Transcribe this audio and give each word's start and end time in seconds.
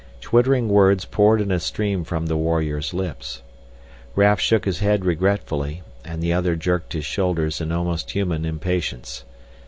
Twittering 0.19 0.67
words 0.67 1.05
poured 1.05 1.39
in 1.41 1.51
a 1.51 1.59
stream 1.59 2.03
from 2.03 2.25
the 2.25 2.35
warrior's 2.35 2.91
lips. 2.91 3.43
Raf 4.15 4.39
shook 4.39 4.65
his 4.65 4.79
head 4.79 5.05
regretfully, 5.05 5.83
and 6.03 6.23
the 6.23 6.33
other 6.33 6.55
jerked 6.55 6.93
his 6.93 7.05
shoulders 7.05 7.61
in 7.61 7.71
almost 7.71 8.09
human 8.09 8.43
impatience. 8.43 9.25